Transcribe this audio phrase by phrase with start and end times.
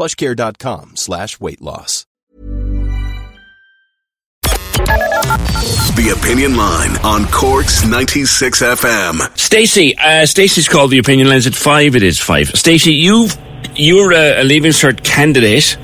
[0.00, 2.06] plushcare.com slash weight loss.
[6.00, 9.38] The Opinion Line on Cork's 96 FM.
[9.38, 11.94] Stacey, uh, Stacey's called the opinion lines at five.
[11.94, 12.48] It is five.
[12.48, 13.28] Stacey, you
[13.74, 15.76] you're a, a leaving cert candidate,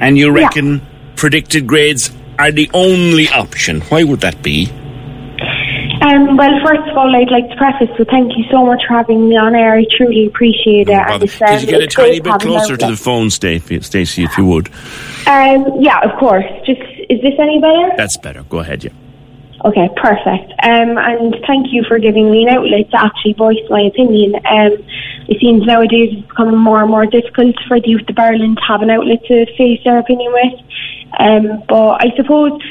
[0.00, 0.82] and you reckon
[1.14, 2.10] predicted grades
[2.40, 3.82] are the only option.
[3.82, 4.66] Why would that be?
[6.02, 8.94] Um, well, first of all, I'd like to preface with thank you so much for
[8.94, 9.74] having me on air.
[9.74, 10.94] I truly appreciate it.
[10.94, 14.36] And um, Could you get a tiny bit closer to the phone, Stacey, Stacey, if
[14.38, 14.68] you would?
[15.26, 16.44] Um, yeah, of course.
[16.64, 17.90] Just is this any better?
[17.96, 18.44] That's better.
[18.44, 18.92] Go ahead, yeah.
[19.62, 20.52] Okay, perfect.
[20.62, 24.36] Um, and thank you for giving me an outlet to actually voice my opinion.
[24.36, 24.72] Um,
[25.28, 28.62] it seems nowadays it's becoming more and more difficult for the youth of Ireland to
[28.64, 30.60] have an outlet to face their opinion with.
[31.18, 32.62] Um, but I suppose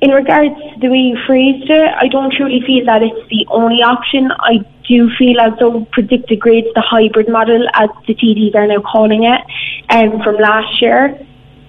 [0.00, 3.46] in regards to the way you phrased it, I don't truly feel that it's the
[3.48, 4.30] only option.
[4.40, 8.80] I do feel as though predicted grades, the hybrid model, as the TDs are now
[8.80, 9.40] calling it,
[9.88, 11.18] um, from last year,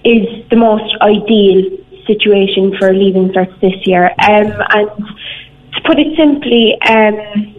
[0.03, 4.07] is the most ideal situation for leaving certs this year.
[4.19, 4.89] Um, and
[5.73, 7.55] to put it simply, um,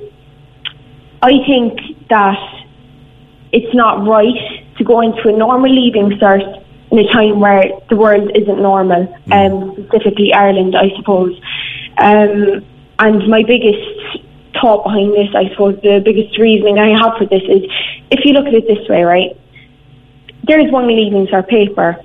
[1.23, 2.39] I think that
[3.53, 7.97] it's not right to go into a normal leaving cert in a time where the
[7.97, 11.39] world isn't normal, um, specifically Ireland, I suppose.
[11.99, 12.65] Um,
[12.99, 14.25] and my biggest
[14.61, 17.63] thought behind this, I suppose, the biggest reasoning I have for this is,
[18.11, 19.37] if you look at it this way, right,
[20.45, 21.97] there is one leaving our paper,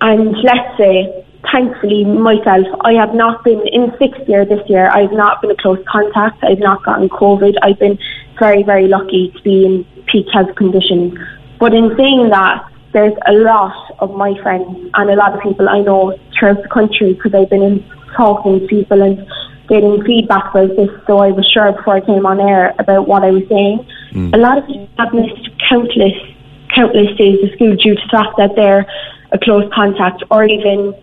[0.00, 4.88] and let's say, thankfully, myself, I have not been in sixth year this year.
[4.88, 6.44] I've not been a close contact.
[6.44, 7.54] I've not gotten COVID.
[7.62, 7.98] I've been
[8.38, 11.18] very, very lucky to be in peak health conditions.
[11.58, 15.68] But in saying that, there's a lot of my friends and a lot of people
[15.68, 17.84] I know throughout the country because I've been in
[18.16, 19.18] talking to people and
[19.68, 20.88] getting feedback about this.
[21.06, 23.84] So I was sure before I came on air about what I was saying.
[24.12, 24.34] Mm.
[24.34, 26.16] A lot of people have missed countless,
[26.74, 28.86] countless days of school due to the fact that they're
[29.30, 30.94] a close contact or even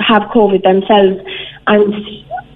[0.00, 1.22] have COVID themselves.
[1.68, 1.94] And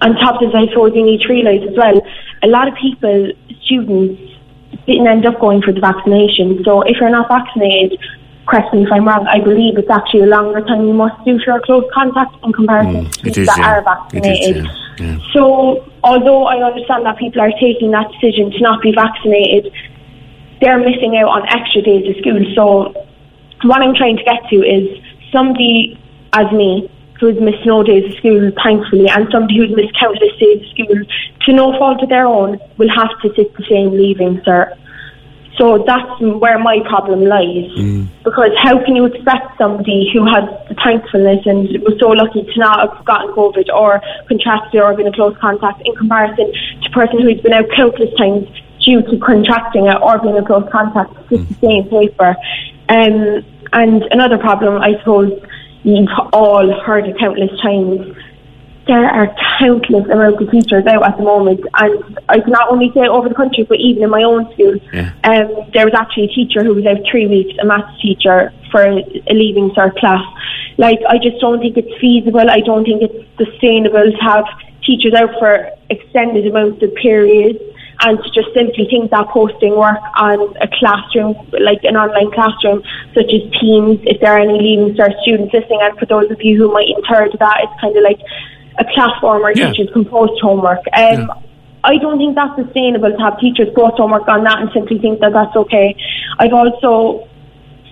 [0.03, 2.03] on top of this, I suppose you need to realise as well,
[2.43, 3.31] a lot of people,
[3.63, 4.21] students,
[4.85, 6.65] didn't end up going for the vaccination.
[6.65, 7.97] So if you're not vaccinated,
[8.51, 11.39] correct me if I'm wrong, I believe it's actually a longer time you must do
[11.45, 13.71] for a close contact in comparison mm, to it people is, that yeah.
[13.71, 14.65] are is, vaccinated.
[14.67, 15.19] yeah, yeah.
[15.33, 19.73] So although I understand that people are taking that decision to not be vaccinated,
[20.61, 22.43] they're missing out on extra days of school.
[22.55, 22.93] So
[23.63, 24.99] what I'm trying to get to is
[25.33, 25.99] somebody
[26.33, 30.63] as me who's missed no days of school, thankfully, and somebody who's missed countless days
[30.63, 30.97] of school,
[31.43, 34.77] to no fault of their own, will have to sit the same leaving cert.
[35.61, 37.69] So that's where my problem lies.
[38.25, 42.59] Because how can you expect somebody who has the thankfulness and was so lucky to
[42.59, 46.93] not have gotten COVID or contracted or been in close contact in comparison to a
[46.93, 48.49] person who's been out countless times
[48.83, 52.35] due to contracting it or being in close contact with the same paper?
[52.89, 53.45] Um,
[53.75, 55.45] and another problem, I suppose,
[55.83, 58.17] you've all heard it countless times
[58.91, 59.31] there are
[59.61, 63.29] countless amounts of teachers out at the moment, and I can not only say over
[63.29, 64.75] the country, but even in my own school.
[64.93, 65.15] Yeah.
[65.23, 68.83] Um, there was actually a teacher who was out three weeks, a maths teacher for
[68.83, 68.99] a,
[69.31, 70.27] leaving cert class.
[70.77, 72.51] Like, I just don't think it's feasible.
[72.51, 74.45] I don't think it's sustainable to have
[74.83, 77.63] teachers out for extended amounts of periods
[78.03, 82.83] and to just simply think that posting work on a classroom, like an online classroom,
[83.15, 86.43] such as Teams, if there are any leaving cert students listening, and for those of
[86.43, 88.19] you who might to that, it's kind of like
[88.79, 89.71] a platform where Yeah.
[89.73, 90.81] teachers can post homework.
[90.97, 91.31] Um,
[91.83, 95.21] I don't think that's sustainable to have teachers post homework on that and simply think
[95.21, 95.97] that that's okay.
[96.39, 97.27] I've also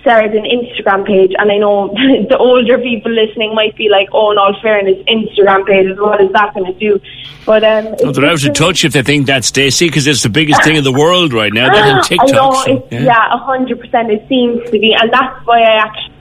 [0.00, 1.88] started an Instagram page, and I know
[2.28, 6.30] the older people listening might be like, "Oh, in all fairness, Instagram pages, what is
[6.32, 7.00] that going to do?"
[7.44, 10.28] But um, it's they're out of touch if they think that, Stacey, because it's the
[10.28, 11.72] biggest thing in the world right now.
[11.72, 12.30] That and I TikTok.
[12.30, 14.10] know, so, yeah, a hundred percent.
[14.10, 16.14] It seems to be, and that's why I actually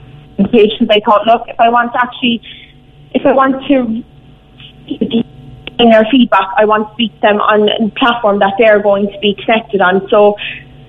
[0.50, 0.88] patients.
[0.90, 2.40] I thought, look, if I want to actually,
[3.12, 4.02] if I want to
[4.88, 9.06] in their feedback, I want to speak to them on a platform that they're going
[9.10, 10.08] to be connected on.
[10.10, 10.36] So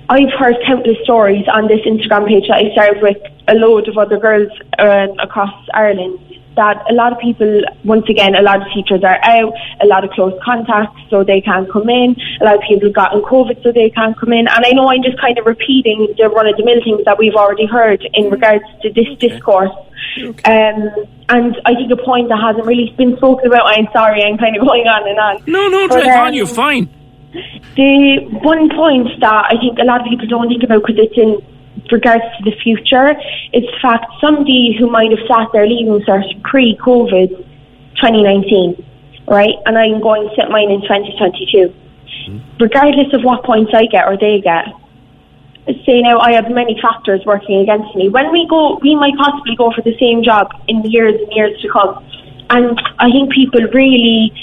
[0.09, 3.17] I've heard countless stories on this Instagram page that I started with
[3.47, 6.19] a load of other girls uh, across Ireland
[6.55, 10.03] that a lot of people, once again, a lot of teachers are out, a lot
[10.03, 12.15] of close contacts, so they can't come in.
[12.41, 14.45] A lot of people have gotten COVID, so they can't come in.
[14.47, 17.17] And I know I'm just kind of repeating the run of the mill things that
[17.17, 19.71] we've already heard in regards to this discourse.
[20.27, 23.65] Um, and I think a point that hasn't really been spoken about.
[23.67, 25.43] I'm sorry, I'm kind of going on and on.
[25.47, 26.27] No, no, But, drive on.
[26.29, 26.89] um, You're fine.
[27.75, 31.17] the one point that I think a lot of people don't think about because it's
[31.17, 31.37] in
[31.91, 33.11] regards to the future
[33.53, 37.29] is the fact somebody who might have sat their leaving cert pre-COVID
[37.95, 38.85] 2019,
[39.27, 41.73] right, and I'm going to set mine in 2022.
[42.59, 44.65] Regardless of what points I get or they get,
[45.85, 48.09] say now I have many factors working against me.
[48.09, 51.59] When we go, we might possibly go for the same job in years and years
[51.61, 52.05] to come.
[52.49, 54.33] And I think people really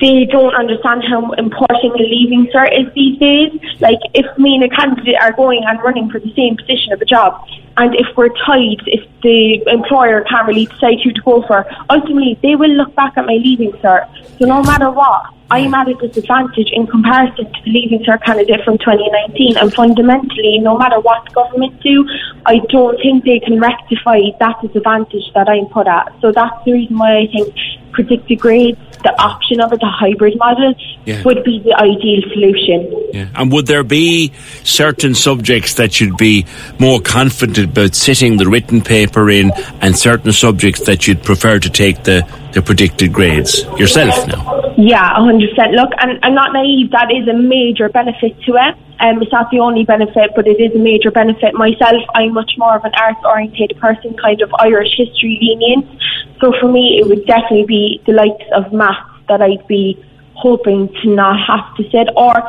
[0.00, 3.52] they don't understand how important the leaving cert is these days.
[3.80, 7.00] Like, if me and a candidate are going and running for the same position of
[7.00, 7.46] a job,
[7.76, 12.38] and if we're tied, if the employer can't really decide who to go for, ultimately
[12.42, 14.06] they will look back at my leaving cert.
[14.38, 18.64] So no matter what, I'm at a disadvantage in comparison to the leaving cert candidate
[18.64, 19.56] from 2019.
[19.56, 22.04] And fundamentally, no matter what government do,
[22.44, 26.12] I don't think they can rectify that disadvantage that I'm put at.
[26.20, 27.54] So that's the reason why I think
[27.94, 30.74] predicted grades, the option of it, the hybrid model,
[31.06, 31.22] Yeah.
[31.24, 33.08] would be the ideal solution.
[33.12, 33.26] Yeah.
[33.36, 34.32] And would there be
[34.64, 36.44] certain subjects that you'd be
[36.78, 41.70] more confident about sitting the written paper in, and certain subjects that you'd prefer to
[41.70, 44.72] take the, the predicted grades yourself now?
[44.76, 45.72] Yeah, 100%.
[45.72, 48.74] Look, and I'm not naive, that is a major benefit to it.
[49.00, 51.54] Um, it's not the only benefit, but it is a major benefit.
[51.54, 56.00] Myself, I'm much more of an arts oriented person, kind of Irish history lenient.
[56.40, 60.02] So for me, it would definitely be the likes of maths that I'd be
[60.34, 62.42] hoping to not have to sit, or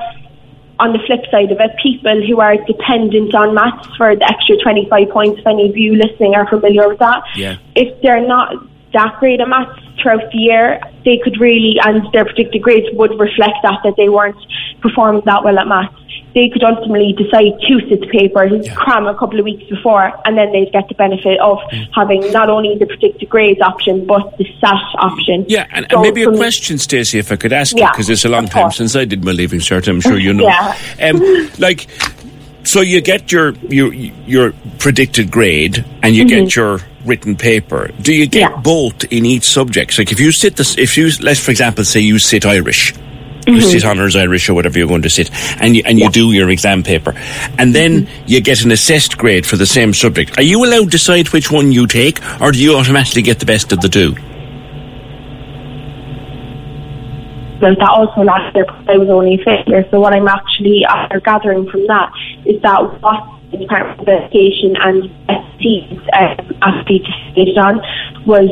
[0.79, 4.57] on the flip side of it, people who are dependent on maths for the extra
[4.61, 7.23] 25 points, if any of you listening are familiar with that.
[7.35, 7.57] Yeah.
[7.75, 8.53] If they're not
[8.93, 13.11] that great at maths throughout the year, they could really, and their predicted grades would
[13.19, 14.37] reflect that, that they weren't
[14.81, 15.95] performing that well at maths.
[16.35, 20.37] They could ultimately decide to sit the paper, cram a couple of weeks before, and
[20.37, 21.57] then they'd get the benefit of
[21.95, 25.45] having not only the predicted grades option, but the SAT option.
[25.47, 28.25] Yeah, and, So and maybe a question, Stacey, if I could ask you, because it's
[28.25, 29.87] a long time since I did my leaving cert.
[29.87, 30.43] I'm sure you know.
[30.43, 30.75] Yeah.
[31.01, 31.87] Um, like,
[32.63, 37.91] so you get your your your predicted grade, and you get your written paper.
[38.01, 38.55] Do you get Mm-hmm.
[38.57, 38.61] Yeah.
[38.61, 39.97] both in each subject?
[39.97, 42.93] Like, if you sit this, if you let's for example say you sit Irish.
[43.47, 43.61] You Mm-hmm.
[43.69, 45.29] sit honours Irish or whatever you're going to sit,
[45.61, 47.13] and you and you do your exam paper,
[47.59, 48.23] and then Mm-hmm.
[48.27, 50.37] you get an assessed grade for the same subject.
[50.39, 53.45] Are you allowed to decide which one you take, or do you automatically get the
[53.45, 54.15] best of the two?
[57.61, 59.87] well, that also last year I was only a failure.
[59.89, 62.11] So what I'm actually after gathering from that
[62.45, 67.79] is that what the Department of Education and SEC um, actually decided on
[68.27, 68.49] was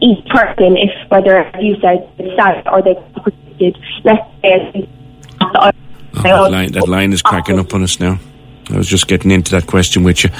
[0.00, 2.94] each person, if whether you said it's sat or they
[4.04, 4.88] let's say.
[5.40, 5.70] Oh,
[6.22, 8.18] that, line, that line is cracking up on us now.
[8.70, 10.30] I was just getting into that question with you.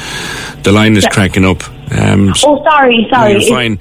[0.63, 1.11] The line is Yeah.
[1.11, 1.63] cracking up.
[1.93, 3.33] Um, Oh, sorry, sorry.
[3.33, 3.79] you're fine.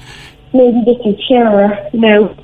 [0.52, 1.88] Maybe this is clearer.
[1.92, 2.34] No.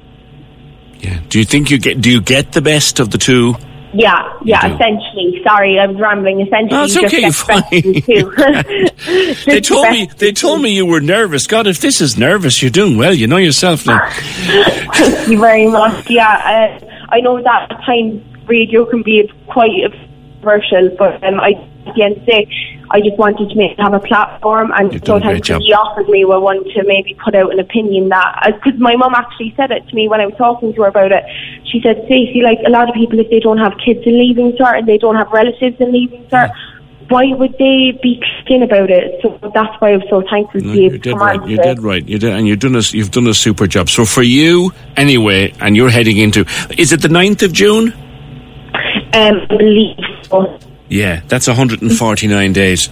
[1.00, 1.18] Yeah.
[1.28, 2.00] Do you think you get?
[2.00, 3.54] Do you get the best of the two?
[3.94, 5.42] Yeah, yeah, essentially.
[5.46, 6.40] Sorry, I was rambling.
[6.40, 9.50] Essentially, No, it's okay, just you're get the best of the two.
[9.50, 10.06] They told me.
[10.16, 11.46] They told me you were nervous.
[11.46, 13.12] God, if this is nervous, you're doing well.
[13.12, 14.08] You know yourself now.
[14.10, 16.08] Thank you very much.
[16.08, 19.70] Yeah, uh, I know that at times radio can be quite
[20.42, 21.52] controversial, but um, I,
[21.86, 22.48] at the end of the day,
[22.90, 26.08] I just wanted to make, have a platform, and You've done a sometimes he offered
[26.08, 29.70] me well, one to maybe put out an opinion that because my mum actually said
[29.70, 31.24] it to me when I was talking to her about it.
[31.64, 34.52] She said, "Stacey, like a lot of people, if they don't have kids in leaving
[34.52, 36.50] cert and they don't have relatives in leaving cert."
[37.08, 39.20] Why would they be thinking about it?
[39.20, 41.50] So that's why I'm so thankful No, to be you're able to dead come right.
[41.50, 41.56] It.
[41.62, 42.08] dead right.
[42.08, 43.90] You did, and you've done a you've done a super job.
[43.90, 46.46] So for you, anyway, and you're heading into.
[46.78, 47.92] Is it the 9th of June?
[49.14, 50.58] Um, I believe so.
[50.92, 52.90] Yeah, that's 149 days.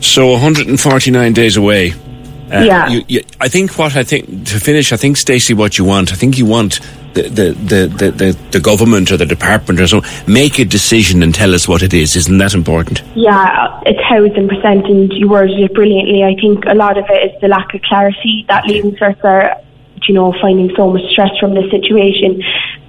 [0.00, 1.92] So 149 days away.
[1.92, 2.88] Uh, Yeah.
[2.88, 4.92] You, you, I think what I think to finish.
[4.92, 6.12] I think Stacey, what you want.
[6.12, 6.80] I think you want
[7.12, 11.34] the the, the, the, the government or the department or so make a decision and
[11.34, 12.16] tell us what it is.
[12.16, 13.02] Isn't that important?
[13.14, 16.24] Yeah, a thousand percent, and you worded it brilliantly.
[16.24, 19.60] I think a lot of it is the lack of clarity that leaving certs are,
[20.08, 22.42] you know, finding so much stress from the situation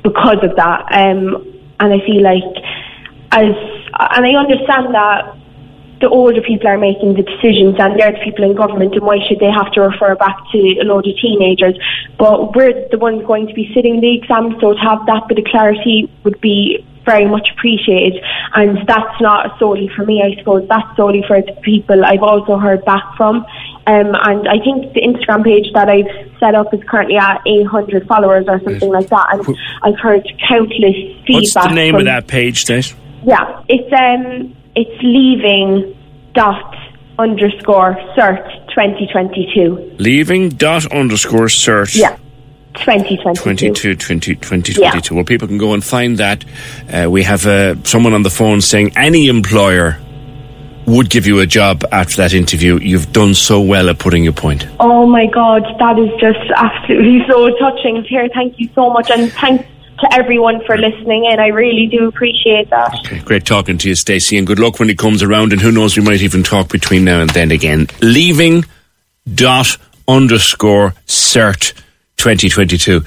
[0.04, 0.86] because of that.
[0.92, 1.46] Um,
[1.82, 2.64] and I feel like,
[3.32, 3.54] as
[4.12, 5.38] and I understand that
[6.02, 9.18] the older people are making the decisions and they're the people in government and why
[9.30, 11.78] should they have to refer back to a load of teenagers.
[12.18, 15.38] But we're the ones going to be sitting the exam, so to have that bit
[15.38, 18.22] of clarity would be very much appreciated.
[18.56, 20.68] And that's not solely for me, I suppose.
[20.68, 23.46] That's solely for the people I've also heard back from.
[23.88, 28.08] Um, and I think the Instagram page that I've set up is currently at 800
[28.08, 29.28] followers or something like that.
[29.32, 31.56] And I've heard countless feedback.
[31.56, 32.96] What's the name of that page, State?
[33.24, 35.98] Yeah, it's um, it's leaving
[36.34, 36.76] dot
[37.20, 39.96] underscore cert 2022.
[40.00, 41.96] Leaving dot underscore cert.
[41.96, 42.18] Yeah.
[42.74, 43.74] 2022.
[43.74, 44.82] 22, 20, 2022.
[44.82, 45.00] Yeah.
[45.12, 46.46] Well, people can go and find that.
[46.92, 50.00] Uh, we have uh, someone on the phone saying any employer
[50.86, 52.80] would give you a job after that interview.
[52.80, 54.68] You've done so well at putting your point.
[54.80, 58.04] Oh my God, that is just absolutely so touching.
[58.04, 59.66] Here, thank you so much, and thanks
[60.02, 61.40] to everyone for listening in.
[61.40, 62.94] I really do appreciate that.
[63.06, 65.54] Okay, great talking to you, Stacey, and good luck when it comes around.
[65.54, 67.88] And who knows, we might even talk between now and then again.
[68.02, 68.66] Leaving
[69.34, 69.78] dot
[70.08, 71.74] underscore cert
[72.18, 73.04] 2022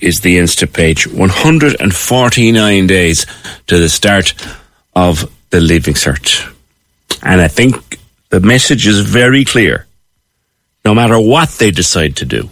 [0.00, 1.06] is the Insta page.
[1.06, 3.26] 149 days
[3.66, 4.34] to the start
[4.94, 6.52] of the Leaving Cert.
[7.22, 7.98] And I think
[8.30, 9.86] the message is very clear.
[10.84, 12.50] No matter what they decide to do,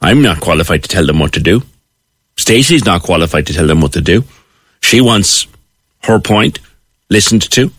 [0.00, 1.62] I'm not qualified to tell them what to do.
[2.40, 4.24] Stacey's not qualified to tell them what to do.
[4.80, 5.46] She wants
[6.04, 6.58] her point
[7.10, 7.70] listened to.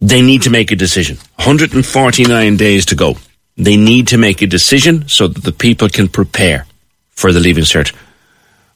[0.00, 1.18] They need to make a decision.
[1.36, 3.16] 149 days to go.
[3.58, 6.66] They need to make a decision so that the people can prepare
[7.10, 7.94] for the Leaving Cert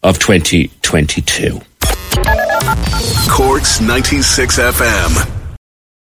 [0.03, 1.61] of 2022.
[3.31, 5.36] Corks 96 FM.